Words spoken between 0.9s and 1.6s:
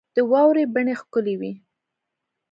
ښکلي وې.